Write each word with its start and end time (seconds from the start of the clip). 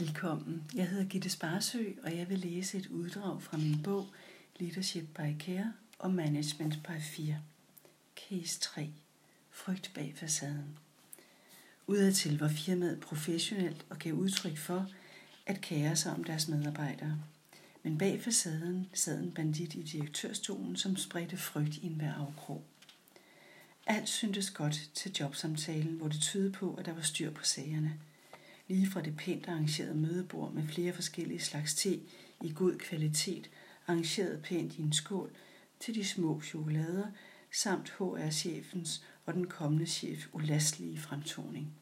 Velkommen. 0.00 0.64
Jeg 0.74 0.88
hedder 0.88 1.04
Gitte 1.04 1.30
Sparsø, 1.30 1.84
og 2.02 2.16
jeg 2.16 2.28
vil 2.28 2.38
læse 2.38 2.78
et 2.78 2.86
uddrag 2.86 3.42
fra 3.42 3.56
min 3.56 3.82
bog 3.82 4.06
Leadership 4.56 5.04
by 5.14 5.40
Care 5.40 5.72
og 5.98 6.10
Management 6.10 6.74
by 6.82 7.00
Fear. 7.02 7.36
Case 8.16 8.60
3. 8.60 8.90
Frygt 9.50 9.90
bag 9.94 10.12
facaden. 10.16 10.78
Udadtil 11.86 12.38
var 12.38 12.48
firmaet 12.48 13.00
professionelt 13.00 13.86
og 13.90 13.98
gav 13.98 14.12
udtryk 14.12 14.56
for 14.56 14.90
at 15.46 15.60
kære 15.60 15.96
sig 15.96 16.12
om 16.12 16.24
deres 16.24 16.48
medarbejdere. 16.48 17.18
Men 17.82 17.98
bag 17.98 18.22
facaden 18.22 18.86
sad 18.94 19.22
en 19.22 19.32
bandit 19.32 19.74
i 19.74 19.82
direktørstolen, 19.82 20.76
som 20.76 20.96
spredte 20.96 21.36
frygt 21.36 21.76
i 21.76 21.86
enhver 21.86 22.14
afkrog. 22.14 22.64
Alt 23.86 24.08
syntes 24.08 24.50
godt 24.50 24.90
til 24.94 25.16
jobsamtalen, 25.20 25.96
hvor 25.96 26.08
det 26.08 26.20
tydede 26.20 26.52
på, 26.52 26.74
at 26.74 26.86
der 26.86 26.94
var 26.94 27.02
styr 27.02 27.30
på 27.30 27.44
sagerne– 27.44 27.94
lige 28.68 28.90
fra 28.90 29.02
det 29.02 29.16
pænt 29.16 29.48
arrangerede 29.48 29.94
mødebord 29.94 30.52
med 30.52 30.68
flere 30.68 30.92
forskellige 30.92 31.40
slags 31.40 31.74
te 31.74 32.00
i 32.42 32.52
god 32.54 32.78
kvalitet, 32.78 33.50
arrangeret 33.86 34.42
pænt 34.42 34.78
i 34.78 34.82
en 34.82 34.92
skål, 34.92 35.30
til 35.80 35.94
de 35.94 36.04
små 36.04 36.40
chokolader, 36.40 37.06
samt 37.52 37.90
HR-chefens 37.90 39.02
og 39.26 39.34
den 39.34 39.46
kommende 39.46 39.86
chef 39.86 40.26
ulastelige 40.32 40.98
fremtoning. 40.98 41.72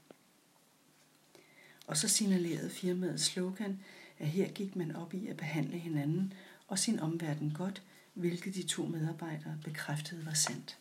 Og 1.86 1.96
så 1.96 2.08
signalerede 2.08 2.70
firmaets 2.70 3.22
slogan, 3.22 3.80
at 4.18 4.28
her 4.28 4.48
gik 4.48 4.76
man 4.76 4.96
op 4.96 5.14
i 5.14 5.26
at 5.26 5.36
behandle 5.36 5.78
hinanden 5.78 6.32
og 6.68 6.78
sin 6.78 7.00
omverden 7.00 7.50
godt, 7.50 7.82
hvilket 8.14 8.54
de 8.54 8.62
to 8.62 8.86
medarbejdere 8.86 9.58
bekræftede 9.64 10.26
var 10.26 10.34
sandt. 10.34 10.78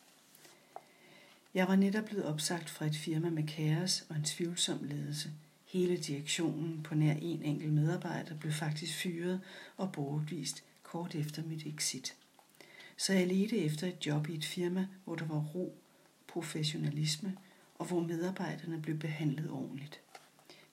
Jeg 1.54 1.68
var 1.68 1.76
netop 1.76 2.04
blevet 2.04 2.24
opsagt 2.24 2.70
fra 2.70 2.86
et 2.86 2.96
firma 2.96 3.30
med 3.30 3.46
kaos 3.46 4.04
og 4.08 4.16
en 4.16 4.24
tvivlsom 4.24 4.78
ledelse– 4.82 5.30
Hele 5.74 5.96
direktionen 5.96 6.82
på 6.82 6.94
nær 6.94 7.12
en 7.12 7.42
enkelt 7.42 7.72
medarbejder 7.72 8.38
blev 8.38 8.52
faktisk 8.52 8.94
fyret 8.94 9.40
og 9.76 9.92
bortvist 9.92 10.64
kort 10.82 11.14
efter 11.14 11.42
mit 11.44 11.66
exit. 11.66 12.16
Så 12.96 13.12
jeg 13.12 13.26
ledte 13.26 13.58
efter 13.58 13.86
et 13.86 14.06
job 14.06 14.28
i 14.28 14.34
et 14.34 14.44
firma, 14.44 14.88
hvor 15.04 15.14
der 15.14 15.24
var 15.24 15.40
ro, 15.54 15.78
professionalisme 16.26 17.36
og 17.78 17.86
hvor 17.86 18.00
medarbejderne 18.00 18.82
blev 18.82 18.98
behandlet 18.98 19.50
ordentligt. 19.50 20.00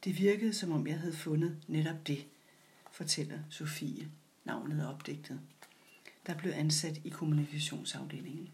Det 0.04 0.18
virkede, 0.18 0.54
som 0.54 0.72
om 0.72 0.88
jeg 0.88 1.00
havde 1.00 1.16
fundet 1.16 1.58
netop 1.68 2.08
det, 2.08 2.26
fortæller 2.92 3.40
Sofie, 3.50 4.12
navnet 4.46 4.80
er 4.80 4.88
opdigtet, 4.88 5.40
der 6.28 6.38
blev 6.38 6.52
ansat 6.56 7.02
i 7.04 7.10
kommunikationsafdelingen. 7.10 8.50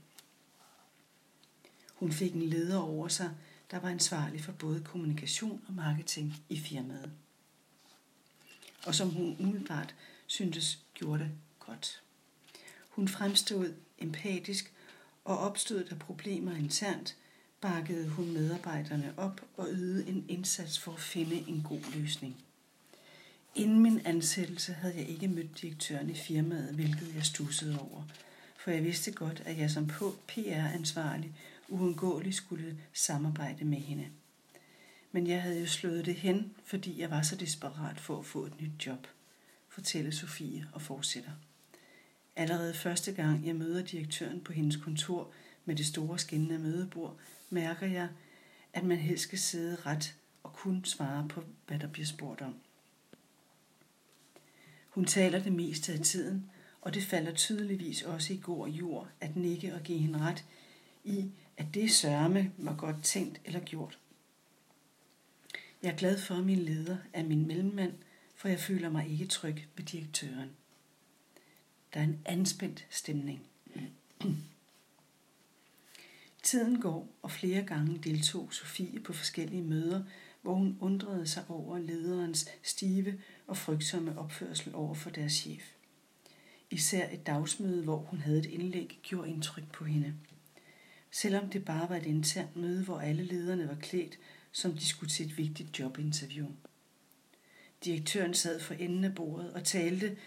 Hun 1.94 2.12
fik 2.12 2.34
en 2.34 2.42
leder 2.42 2.78
over 2.78 3.08
sig, 3.08 3.32
der 3.72 3.80
var 3.80 3.90
ansvarlig 3.90 4.44
for 4.44 4.52
både 4.52 4.84
kommunikation 4.84 5.62
og 5.68 5.74
marketing 5.74 6.36
i 6.50 6.60
firmaet. 6.60 7.12
Og 8.86 8.96
som 8.96 9.10
hun 9.10 9.36
umiddelbart 9.40 9.96
syntes 10.28 10.80
gjorde 10.94 11.24
det 11.24 11.32
godt. 11.60 12.02
Hun 12.90 13.08
fremstod 13.08 13.74
empatisk, 13.98 14.74
og 15.26 15.38
opstod 15.38 15.84
der 15.84 15.96
problemer 15.96 16.56
internt, 16.56 17.16
bakkede 17.62 18.10
hun 18.10 18.34
medarbejderne 18.34 19.14
op 19.18 19.42
og 19.58 19.68
ydede 19.72 20.08
en 20.10 20.26
indsats 20.30 20.80
for 20.80 20.92
at 20.92 21.00
finde 21.00 21.36
en 21.36 21.64
god 21.64 21.94
løsning. 21.96 22.44
Inden 23.56 23.80
min 23.80 24.02
ansættelse 24.06 24.74
havde 24.74 24.96
jeg 24.96 25.10
ikke 25.10 25.28
mødt 25.28 25.62
direktøren 25.62 26.10
i 26.10 26.16
firmaet, 26.16 26.74
hvilket 26.74 27.16
jeg 27.16 27.26
stussede 27.26 27.80
over, 27.80 28.04
for 28.58 28.72
jeg 28.72 28.84
vidste 28.84 29.12
godt, 29.12 29.42
at 29.46 29.58
jeg 29.58 29.72
som 29.72 29.88
PR-ansvarlig 30.28 31.34
uundgåeligt 31.70 32.36
skulle 32.36 32.80
samarbejde 32.94 33.66
med 33.66 33.78
hende. 33.78 34.08
Men 35.12 35.28
jeg 35.28 35.42
havde 35.42 35.60
jo 35.60 35.68
slået 35.68 36.06
det 36.06 36.16
hen, 36.16 36.56
fordi 36.66 37.02
jeg 37.02 37.12
var 37.12 37.22
så 37.22 37.36
desperat 37.36 38.00
for 38.00 38.20
at 38.20 38.26
få 38.26 38.46
et 38.46 38.62
nyt 38.62 38.86
job, 38.86 39.08
fortæller 39.70 40.12
Sofie 40.12 40.68
og 40.74 40.82
fortsætter. 40.82 41.32
Allerede 42.36 42.74
første 42.74 43.12
gang 43.12 43.46
jeg 43.46 43.56
møder 43.56 43.84
direktøren 43.84 44.42
på 44.42 44.54
hendes 44.54 44.76
kontor 44.76 45.32
med 45.66 45.76
det 45.76 45.86
store 45.86 46.20
skinnende 46.20 46.60
mødebord, 46.60 47.18
mærker 47.50 47.88
jeg, 47.88 48.10
at 48.74 48.84
man 48.84 48.98
helst 48.98 49.24
skal 49.24 49.40
sidde 49.40 49.76
ret 49.76 50.16
og 50.44 50.54
kun 50.54 50.86
svare 50.86 51.28
på, 51.28 51.44
hvad 51.68 51.80
der 51.80 51.88
bliver 51.88 52.06
spurgt 52.06 52.42
om. 52.42 52.56
Hun 54.90 55.06
taler 55.06 55.44
det 55.44 55.54
meste 55.54 55.94
af 55.94 56.00
tiden, 56.00 56.50
og 56.82 56.94
det 56.94 57.04
falder 57.04 57.34
tydeligvis 57.34 58.02
også 58.02 58.34
i 58.34 58.40
god 58.44 58.68
jord 58.68 59.08
at 59.22 59.36
nikke 59.36 59.76
og 59.76 59.82
give 59.82 59.98
hende 59.98 60.20
ret 60.20 60.46
i, 61.04 61.32
at 61.58 61.66
det 61.74 61.92
sørme 61.92 62.52
var 62.58 62.76
godt 62.76 63.04
tænkt 63.04 63.42
eller 63.46 63.60
gjort. 63.60 64.00
Jeg 65.84 65.92
er 65.92 65.98
glad 65.98 66.20
for, 66.20 66.36
at 66.36 66.44
min 66.44 66.60
leder 66.60 66.98
er 67.14 67.24
min 67.24 67.48
mellemmand, 67.48 67.94
for 68.36 68.48
jeg 68.48 68.60
føler 68.60 68.90
mig 68.90 69.10
ikke 69.10 69.28
tryg 69.28 69.68
ved 69.76 69.86
direktøren. 69.86 70.50
Der 71.94 72.00
er 72.00 72.04
en 72.04 72.22
anspændt 72.26 72.88
stemning. 72.90 73.42
Tiden 76.44 76.82
går, 76.82 77.08
og 77.22 77.32
flere 77.32 77.64
gange 77.64 77.98
deltog 77.98 78.54
Sofie 78.54 79.00
på 79.00 79.14
forskellige 79.14 79.62
møder, 79.62 80.04
hvor 80.42 80.54
hun 80.54 80.78
undrede 80.82 81.28
sig 81.28 81.44
over 81.50 81.78
lederens 81.78 82.50
stive 82.64 83.22
og 83.48 83.58
frygtsomme 83.58 84.20
opførsel 84.20 84.76
over 84.76 84.94
for 84.94 85.10
deres 85.10 85.32
chef. 85.32 85.72
Især 86.70 87.10
et 87.14 87.28
dagsmøde, 87.28 87.84
hvor 87.84 87.98
hun 87.98 88.20
havde 88.20 88.40
et 88.40 88.46
indlæg, 88.46 89.00
gjorde 89.04 89.30
indtryk 89.30 89.72
på 89.72 89.86
hende 89.86 90.16
selvom 91.22 91.50
det 91.50 91.66
bare 91.66 91.90
var 91.90 91.96
et 91.96 92.06
internt 92.06 92.56
møde, 92.56 92.84
hvor 92.84 93.00
alle 93.00 93.24
lederne 93.24 93.68
var 93.68 93.76
klædt, 93.76 94.20
som 94.52 94.74
de 94.74 94.88
skulle 94.88 95.10
til 95.10 95.26
et 95.26 95.38
vigtigt 95.38 95.80
jobinterview. 95.80 96.48
Direktøren 97.86 98.34
sad 98.34 98.60
for 98.60 98.74
enden 98.74 99.04
af 99.04 99.16
bordet 99.16 99.54
og 99.54 99.64
talte 99.64 100.18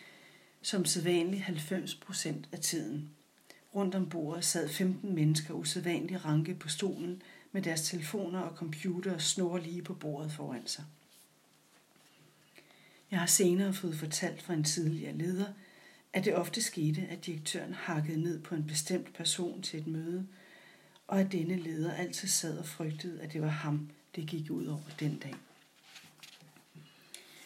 som 0.62 0.84
sædvanligt 0.84 1.42
90 1.42 1.94
procent 1.94 2.48
af 2.52 2.58
tiden. 2.58 3.10
Rundt 3.74 3.94
om 3.94 4.08
bordet 4.08 4.44
sad 4.44 4.68
15 4.68 5.14
mennesker 5.14 5.54
usædvanligt 5.54 6.24
ranke 6.24 6.54
på 6.54 6.68
stolen 6.68 7.22
med 7.52 7.62
deres 7.62 7.82
telefoner 7.82 8.40
og 8.40 8.56
computer 8.56 9.18
snor 9.18 9.58
lige 9.58 9.82
på 9.82 9.94
bordet 9.94 10.32
foran 10.32 10.66
sig. 10.66 10.84
Jeg 13.10 13.18
har 13.18 13.26
senere 13.26 13.74
fået 13.74 13.94
fortalt 13.94 14.42
fra 14.42 14.54
en 14.54 14.64
tidligere 14.64 15.16
leder, 15.16 15.52
at 16.12 16.24
det 16.24 16.34
ofte 16.34 16.62
skete, 16.62 17.06
at 17.10 17.26
direktøren 17.26 17.74
hakkede 17.74 18.20
ned 18.20 18.40
på 18.42 18.54
en 18.54 18.66
bestemt 18.66 19.14
person 19.14 19.62
til 19.62 19.80
et 19.80 19.86
møde– 19.86 20.26
og 21.10 21.20
at 21.20 21.32
denne 21.32 21.56
leder 21.56 21.92
altid 21.92 22.28
sad 22.28 22.58
og 22.58 22.66
frygtede, 22.66 23.20
at 23.20 23.32
det 23.32 23.42
var 23.42 23.48
ham, 23.48 23.90
det 24.16 24.26
gik 24.26 24.50
ud 24.50 24.66
over 24.66 24.80
den 25.00 25.18
dag. 25.18 25.34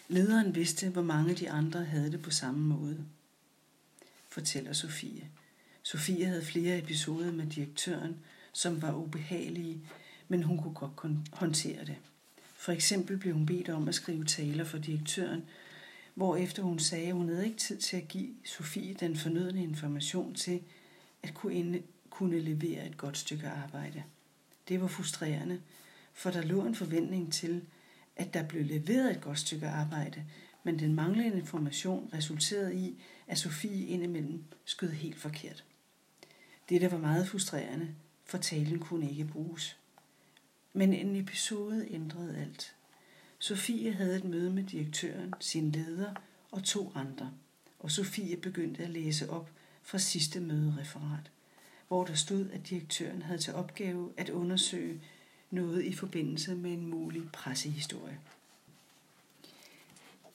Lederen 0.08 0.54
vidste, 0.54 0.88
hvor 0.88 1.02
mange 1.02 1.34
de 1.34 1.50
andre 1.50 1.84
havde 1.84 2.12
det 2.12 2.22
på 2.22 2.30
samme 2.30 2.60
måde, 2.60 3.04
fortæller 4.28 4.72
Sofie. 4.72 5.28
Sofie 5.82 6.26
havde 6.26 6.44
flere 6.44 6.78
episoder 6.78 7.32
med 7.32 7.46
direktøren, 7.46 8.16
som 8.52 8.82
var 8.82 8.94
ubehagelige, 8.94 9.80
men 10.28 10.42
hun 10.42 10.62
kunne 10.62 10.74
godt 10.74 11.18
håndtere 11.32 11.84
det. 11.84 11.96
For 12.56 12.72
eksempel 12.72 13.18
blev 13.18 13.34
hun 13.34 13.46
bedt 13.46 13.68
om 13.68 13.88
at 13.88 13.94
skrive 13.94 14.24
taler 14.24 14.64
for 14.64 14.78
direktøren, 14.78 15.44
hvor 16.14 16.36
efter 16.36 16.62
hun 16.62 16.78
sagde, 16.78 17.06
at 17.06 17.14
hun 17.14 17.28
havde 17.28 17.44
ikke 17.44 17.58
tid 17.58 17.78
til 17.78 17.96
at 17.96 18.08
give 18.08 18.30
Sofie 18.44 18.94
den 18.94 19.16
fornødne 19.16 19.62
information 19.62 20.34
til 20.34 20.60
at 21.22 21.34
kunne 21.34 21.82
kunne 22.14 22.40
levere 22.40 22.86
et 22.86 22.96
godt 22.96 23.18
stykke 23.18 23.48
arbejde. 23.48 24.02
Det 24.68 24.80
var 24.80 24.86
frustrerende, 24.86 25.60
for 26.12 26.30
der 26.30 26.42
lå 26.42 26.66
en 26.66 26.74
forventning 26.74 27.32
til, 27.32 27.62
at 28.16 28.34
der 28.34 28.42
blev 28.48 28.64
leveret 28.64 29.10
et 29.10 29.20
godt 29.20 29.38
stykke 29.38 29.68
arbejde, 29.68 30.24
men 30.64 30.78
den 30.78 30.94
manglende 30.94 31.38
information 31.38 32.10
resulterede 32.14 32.74
i, 32.74 33.02
at 33.26 33.38
Sofie 33.38 33.86
indimellem 33.86 34.44
skød 34.64 34.90
helt 34.90 35.18
forkert. 35.18 35.64
Dette 36.68 36.90
var 36.90 36.98
meget 36.98 37.28
frustrerende, 37.28 37.94
for 38.24 38.38
talen 38.38 38.78
kunne 38.78 39.10
ikke 39.10 39.24
bruges. 39.24 39.76
Men 40.72 40.92
en 40.92 41.16
episode 41.16 41.86
ændrede 41.90 42.36
alt. 42.36 42.74
Sofie 43.38 43.92
havde 43.92 44.16
et 44.16 44.24
møde 44.24 44.50
med 44.50 44.64
direktøren, 44.64 45.34
sin 45.40 45.72
leder 45.72 46.14
og 46.50 46.64
to 46.64 46.92
andre, 46.94 47.32
og 47.78 47.90
Sofie 47.90 48.36
begyndte 48.36 48.82
at 48.82 48.90
læse 48.90 49.30
op 49.30 49.50
fra 49.82 49.98
sidste 49.98 50.40
mødereferat 50.40 51.30
hvor 51.88 52.04
der 52.04 52.14
stod, 52.14 52.50
at 52.50 52.68
direktøren 52.68 53.22
havde 53.22 53.38
til 53.38 53.54
opgave 53.54 54.12
at 54.16 54.30
undersøge 54.30 55.00
noget 55.50 55.84
i 55.84 55.92
forbindelse 55.92 56.54
med 56.54 56.72
en 56.72 56.86
mulig 56.86 57.32
pressehistorie. 57.32 58.18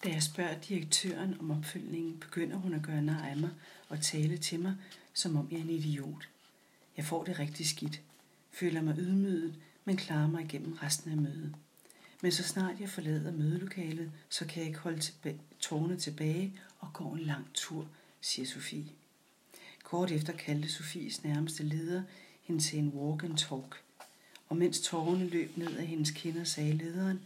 Da 0.04 0.10
jeg 0.10 0.24
spørger 0.24 0.60
direktøren 0.60 1.40
om 1.40 1.52
opfølgningen, 1.52 2.20
begynder 2.20 2.58
hun 2.58 2.74
at 2.74 2.82
gøre 2.82 3.02
nar 3.02 3.26
af 3.26 3.38
mig 3.38 3.50
og 3.90 4.02
tale 4.02 4.38
til 4.38 4.60
mig, 4.60 4.76
som 5.14 5.38
om 5.38 5.48
jeg 5.52 5.58
er 5.58 5.62
en 5.62 5.70
idiot. 5.70 6.30
Jeg 6.98 7.06
får 7.06 7.24
det 7.24 7.40
rigtig 7.40 7.68
skidt, 7.68 8.02
føler 8.52 8.82
mig 8.82 8.96
ydmyget, 8.98 9.56
men 9.86 9.98
klarer 9.98 10.28
mig 10.28 10.44
igennem 10.44 10.74
resten 10.74 11.12
af 11.12 11.18
mødet. 11.18 11.56
Men 12.22 12.32
så 12.32 12.44
snart 12.44 12.80
jeg 12.80 12.90
forlader 12.90 13.32
mødelokalet, 13.32 14.12
så 14.30 14.46
kan 14.46 14.58
jeg 14.60 14.68
ikke 14.68 14.80
holde 14.80 15.00
tilba- 15.00 15.42
tårne 15.60 15.98
tilbage 15.98 16.60
og 16.80 16.94
gå 16.94 17.04
en 17.10 17.20
lang 17.20 17.46
tur, 17.54 17.88
siger 18.22 18.46
Sofie. 18.46 18.86
Kort 19.90 20.12
efter 20.12 20.34
kaldte 20.34 20.70
Sofies 20.72 21.24
nærmeste 21.24 21.64
leder 21.64 22.04
hende 22.42 22.62
til 22.62 22.80
en 22.80 22.90
walk 22.90 23.24
and 23.24 23.38
talk. 23.38 23.82
Og 24.50 24.58
mens 24.58 24.82
tårerne 24.82 25.28
løb 25.28 25.58
ned 25.58 25.78
af 25.78 25.86
hendes 25.86 26.12
kinder, 26.12 26.44
sagde 26.44 26.74
lederen, 26.74 27.20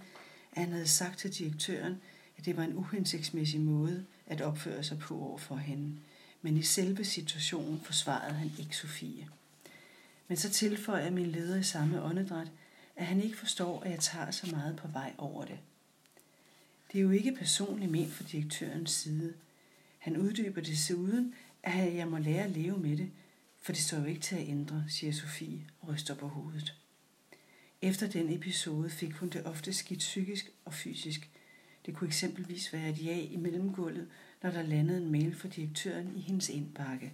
at 0.52 0.64
han 0.64 0.72
havde 0.72 0.88
sagt 0.88 1.20
til 1.20 1.38
direktøren, 1.38 2.02
at 2.38 2.46
det 2.46 2.58
var 2.58 2.64
en 2.64 2.74
uhensigtsmæssig 2.74 3.62
måde 3.62 4.06
at 4.28 4.42
opføre 4.42 4.84
sig 4.84 5.00
på 5.00 5.20
over 5.20 5.38
for 5.38 5.56
hende, 5.56 5.96
men 6.42 6.58
i 6.58 6.62
selve 6.62 7.04
situationen 7.04 7.82
forsvarede 7.84 8.34
han 8.34 8.52
ikke 8.60 8.78
Sofie. 8.78 9.28
Men 10.28 10.38
så 10.38 10.50
tilføjer 10.50 11.12
min 11.12 11.32
leder 11.32 11.60
i 11.60 11.64
samme 11.64 12.04
åndedræt, 12.04 12.52
at 12.96 13.06
han 13.06 13.22
ikke 13.22 13.38
forstår, 13.38 13.82
at 13.82 13.92
jeg 13.92 14.00
tager 14.00 14.32
så 14.32 14.48
meget 14.56 14.76
på 14.76 14.88
vej 14.88 15.14
over 15.18 15.46
det. 15.46 15.60
Det 16.92 16.98
er 16.98 17.04
jo 17.04 17.12
ikke 17.12 17.36
personligt 17.36 17.92
ment 17.92 18.14
fra 18.14 18.24
direktørens 18.32 18.92
side. 18.92 19.34
Han 20.00 20.18
uddyber 20.18 20.62
desuden, 20.62 21.34
at 21.64 21.96
jeg 21.96 22.08
må 22.08 22.18
lære 22.18 22.44
at 22.44 22.52
leve 22.52 22.78
med 22.78 22.98
det, 22.98 23.12
for 23.62 23.72
det 23.72 23.82
står 23.82 23.98
jo 23.98 24.06
ikke 24.06 24.22
til 24.22 24.36
at 24.36 24.48
ændre, 24.48 24.84
siger 24.88 25.14
Sofie 25.14 25.66
og 25.82 25.90
ryster 25.90 26.16
på 26.16 26.28
hovedet. 26.28 26.76
Efter 27.82 28.08
den 28.08 28.34
episode 28.34 28.90
fik 28.90 29.14
hun 29.14 29.30
det 29.30 29.46
ofte 29.46 29.74
skidt 29.74 30.00
psykisk 30.00 30.52
og 30.66 30.74
fysisk. 30.74 31.30
Det 31.86 31.96
kunne 31.96 32.08
eksempelvis 32.08 32.74
være 32.74 32.90
et 32.90 33.06
ja 33.06 33.20
i 33.20 33.36
mellemgulvet, 33.36 34.08
når 34.44 34.52
der 34.52 34.62
landede 34.62 34.98
en 34.98 35.12
mail 35.12 35.36
fra 35.36 35.48
direktøren 35.48 36.16
i 36.16 36.22
hendes 36.22 36.50
indbakke. 36.50 37.14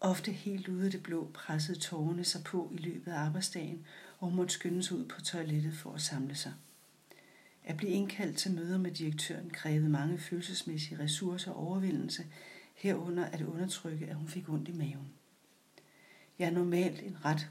Ofte 0.00 0.32
helt 0.32 0.68
ude 0.68 0.84
af 0.84 0.90
det 0.90 1.02
blå 1.02 1.30
pressede 1.34 1.78
tårerne 1.78 2.24
sig 2.24 2.44
på 2.44 2.72
i 2.74 2.76
løbet 2.76 3.12
af 3.12 3.18
arbejdsdagen, 3.18 3.86
og 4.18 4.28
hun 4.28 4.36
måtte 4.36 4.54
skyndes 4.54 4.86
sig 4.86 4.96
ud 4.96 5.04
på 5.04 5.20
toilettet 5.20 5.74
for 5.74 5.92
at 5.92 6.00
samle 6.00 6.34
sig. 6.34 6.52
At 7.64 7.76
blive 7.76 7.92
indkaldt 7.92 8.36
til 8.36 8.52
møder 8.52 8.78
med 8.78 8.90
direktøren 8.90 9.50
krævede 9.50 9.88
mange 9.88 10.18
følelsesmæssige 10.18 10.98
ressourcer 10.98 11.50
og 11.50 11.66
overvindelse, 11.66 12.26
herunder 12.76 13.24
at 13.24 13.42
undertrykke, 13.42 14.06
at 14.06 14.14
hun 14.14 14.28
fik 14.28 14.48
ondt 14.48 14.68
i 14.68 14.72
maven. 14.72 15.08
Jeg 16.38 16.46
er 16.46 16.50
normalt 16.50 17.02
en 17.02 17.24
ret 17.24 17.50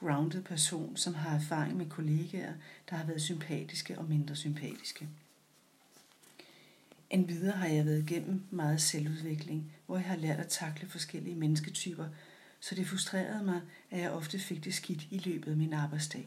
grounded 0.00 0.42
person, 0.42 0.96
som 0.96 1.14
har 1.14 1.36
erfaring 1.36 1.76
med 1.76 1.86
kollegaer, 1.86 2.52
der 2.90 2.96
har 2.96 3.06
været 3.06 3.22
sympatiske 3.22 3.98
og 3.98 4.04
mindre 4.04 4.36
sympatiske. 4.36 5.08
Endvidere 7.10 7.56
har 7.56 7.66
jeg 7.66 7.86
været 7.86 8.10
igennem 8.10 8.42
meget 8.50 8.80
selvudvikling, 8.80 9.72
hvor 9.86 9.96
jeg 9.96 10.04
har 10.04 10.16
lært 10.16 10.40
at 10.40 10.48
takle 10.48 10.88
forskellige 10.88 11.36
mennesketyper, 11.36 12.08
så 12.60 12.74
det 12.74 12.86
frustrerede 12.86 13.44
mig, 13.44 13.60
at 13.90 14.00
jeg 14.00 14.10
ofte 14.10 14.38
fik 14.38 14.64
det 14.64 14.74
skidt 14.74 15.06
i 15.10 15.18
løbet 15.18 15.50
af 15.50 15.56
min 15.56 15.72
arbejdsdag. 15.72 16.26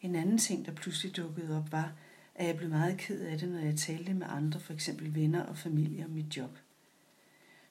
En 0.00 0.14
anden 0.14 0.38
ting, 0.38 0.66
der 0.66 0.72
pludselig 0.72 1.16
dukkede 1.16 1.56
op, 1.56 1.72
var, 1.72 1.92
at 2.34 2.46
jeg 2.46 2.56
blev 2.56 2.68
meget 2.68 2.98
ked 2.98 3.20
af 3.20 3.38
det, 3.38 3.48
når 3.48 3.58
jeg 3.58 3.76
talte 3.76 4.14
med 4.14 4.26
andre, 4.30 4.60
for 4.60 4.72
eksempel 4.72 5.14
venner 5.14 5.42
og 5.42 5.58
familie 5.58 6.04
om 6.04 6.10
mit 6.10 6.36
job. 6.36 6.58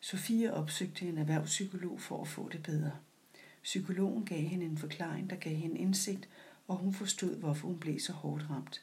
Sofie 0.02 0.54
opsøgte 0.54 1.08
en 1.08 1.18
erhvervspsykolog 1.18 2.02
for 2.02 2.22
at 2.22 2.28
få 2.28 2.50
det 2.50 2.64
bedre. 2.64 2.92
Psykologen 3.64 4.26
gav 4.26 4.40
hende 4.40 4.66
en 4.66 4.78
forklaring, 4.78 5.30
der 5.30 5.36
gav 5.36 5.56
hende 5.56 5.78
indsigt, 5.78 6.30
og 6.68 6.78
hun 6.78 6.94
forstod, 6.94 7.36
hvorfor 7.36 7.68
hun 7.68 7.80
blev 7.80 8.00
så 8.00 8.14
hårdt 8.14 8.46
ramt. 8.50 8.82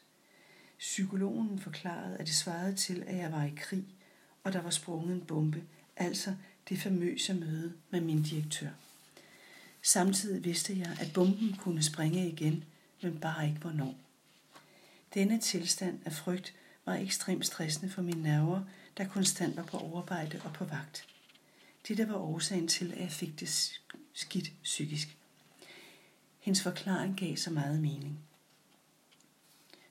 Psykologen 0.77 1.59
forklarede, 1.59 2.17
at 2.17 2.27
det 2.27 2.35
svarede 2.35 2.75
til, 2.75 3.03
at 3.07 3.17
jeg 3.17 3.31
var 3.31 3.43
i 3.43 3.53
krig, 3.57 3.85
og 4.43 4.53
der 4.53 4.61
var 4.61 4.69
sprunget 4.69 5.15
en 5.15 5.21
bombe, 5.21 5.63
altså 5.97 6.35
det 6.69 6.79
famøse 6.79 7.33
møde 7.33 7.73
med 7.89 8.01
min 8.01 8.23
direktør. 8.23 8.69
Samtidig 9.81 10.45
vidste 10.45 10.79
jeg, 10.79 10.97
at 10.99 11.11
bomben 11.13 11.55
kunne 11.59 11.83
springe 11.83 12.29
igen, 12.29 12.63
men 13.01 13.19
bare 13.19 13.47
ikke 13.47 13.59
hvornår. 13.59 13.95
Denne 15.13 15.39
tilstand 15.39 15.99
af 16.05 16.13
frygt 16.13 16.53
var 16.85 16.95
ekstremt 16.95 17.45
stressende 17.45 17.91
for 17.91 18.01
mine 18.01 18.23
nerver, 18.23 18.63
der 18.99 19.07
konstant 19.07 19.55
var 19.55 19.63
på 19.63 19.77
overarbejde 19.77 20.41
og 20.45 20.53
på 20.53 20.65
vagt. 20.65 21.07
Det 21.87 21.97
der 21.97 22.05
var 22.05 22.15
årsagen 22.15 22.67
til, 22.67 22.91
at 22.93 22.99
jeg 22.99 23.11
fik 23.11 23.39
det 23.39 23.79
skidt 24.13 24.51
psykisk. 24.63 25.17
Hendes 26.39 26.63
forklaring 26.63 27.17
gav 27.17 27.37
så 27.37 27.51
meget 27.51 27.81
mening. 27.81 28.19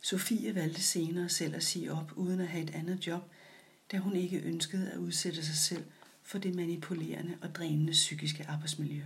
Sofie 0.00 0.55
valgte 0.55 0.82
senere 0.82 1.28
selv 1.28 1.55
at 1.55 1.64
sige 1.64 1.93
op 1.93 2.12
uden 2.16 2.40
at 2.40 2.49
have 2.49 2.64
et 2.64 2.75
andet 2.75 3.06
job, 3.06 3.31
da 3.93 3.99
hun 3.99 4.16
ikke 4.16 4.40
ønskede 4.40 4.90
at 4.90 4.99
udsætte 4.99 5.44
sig 5.44 5.56
selv 5.56 5.84
for 6.22 6.38
det 6.38 6.54
manipulerende 6.54 7.38
og 7.43 7.54
drænende 7.54 7.93
psykiske 7.93 8.46
arbejdsmiljø. 8.46 9.02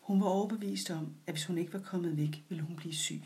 Hun 0.00 0.20
var 0.20 0.26
overbevist 0.26 0.90
om, 0.90 1.14
at 1.26 1.34
hvis 1.34 1.44
hun 1.44 1.58
ikke 1.58 1.72
var 1.72 1.80
kommet 1.80 2.16
væk, 2.16 2.44
ville 2.48 2.64
hun 2.64 2.76
blive 2.76 2.94
syg. 2.94 3.22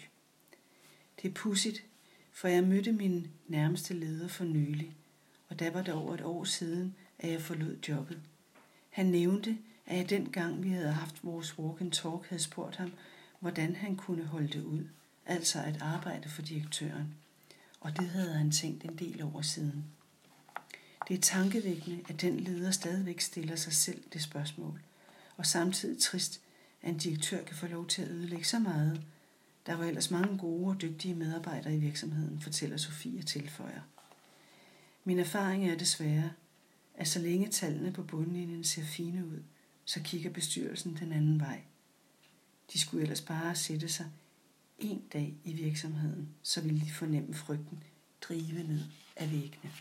Det 1.22 1.28
er 1.28 1.34
pudsigt, 1.34 1.84
for 2.32 2.48
jeg 2.48 2.64
mødte 2.64 2.92
min 2.92 3.30
nærmeste 3.48 3.94
leder 3.94 4.28
for 4.28 4.44
nylig, 4.44 4.96
og 5.48 5.58
der 5.58 5.70
var 5.70 5.82
det 5.82 5.94
over 5.94 6.14
et 6.14 6.20
år 6.20 6.44
siden, 6.44 6.94
at 7.18 7.30
jeg 7.30 7.42
forlod 7.42 7.76
jobbet. 7.88 8.20
Han 8.90 9.06
nævnte, 9.06 9.58
at 9.86 9.96
jeg 9.96 10.10
dengang 10.10 10.62
vi 10.62 10.68
havde 10.68 10.92
haft 10.92 11.24
vores 11.24 11.58
walk 11.58 11.80
and 11.80 11.92
talk 11.92 12.26
havde 12.28 12.42
spurgt 12.42 12.76
ham, 12.76 12.92
hvordan 13.40 13.76
han 13.76 13.96
kunne 13.96 14.24
holde 14.24 14.48
det 14.48 14.62
ud, 14.62 14.84
altså 15.26 15.62
at 15.62 15.82
arbejde 15.82 16.28
for 16.28 16.42
direktøren. 16.42 17.14
Og 17.80 17.96
det 17.96 18.08
havde 18.08 18.32
han 18.32 18.50
tænkt 18.50 18.84
en 18.84 18.96
del 18.98 19.22
over 19.22 19.42
siden. 19.42 19.84
Det 21.08 21.16
er 21.16 21.20
tankevækkende, 21.20 22.00
at 22.08 22.20
den 22.20 22.40
leder 22.40 22.70
stadigvæk 22.70 23.20
stiller 23.20 23.56
sig 23.56 23.72
selv 23.72 24.02
det 24.12 24.22
spørgsmål, 24.22 24.80
og 25.36 25.46
samtidig 25.46 26.02
trist, 26.02 26.40
at 26.82 26.88
en 26.88 26.98
direktør 26.98 27.44
kan 27.44 27.56
få 27.56 27.66
lov 27.66 27.86
til 27.86 28.02
at 28.02 28.08
ødelægge 28.08 28.44
så 28.44 28.58
meget. 28.58 29.02
Der 29.66 29.76
var 29.76 29.84
ellers 29.84 30.10
mange 30.10 30.38
gode 30.38 30.68
og 30.68 30.80
dygtige 30.82 31.14
medarbejdere 31.14 31.74
i 31.74 31.78
virksomheden, 31.78 32.40
fortæller 32.40 32.76
Sofie 32.76 33.22
tilføjer. 33.22 33.80
Min 35.08 35.18
erfaring 35.18 35.68
er 35.70 35.76
desværre, 35.76 36.32
at 36.94 37.08
så 37.08 37.18
længe 37.18 37.48
tallene 37.48 37.92
på 37.92 38.02
bundlinjen 38.02 38.64
ser 38.64 38.82
fine 38.82 39.26
ud, 39.26 39.42
så 39.84 40.02
kigger 40.02 40.30
bestyrelsen 40.30 40.96
den 41.00 41.12
anden 41.12 41.40
vej. 41.40 41.60
De 42.72 42.78
skulle 42.78 43.02
ellers 43.02 43.20
bare 43.20 43.54
sætte 43.54 43.88
sig 43.88 44.06
en 44.78 45.02
dag 45.12 45.36
i 45.44 45.52
virksomheden, 45.52 46.28
så 46.42 46.60
ville 46.60 46.80
de 46.80 46.90
fornemme 46.90 47.34
frygten 47.34 47.82
drive 48.20 48.62
ned 48.62 48.80
af 49.16 49.30
væggene. 49.30 49.72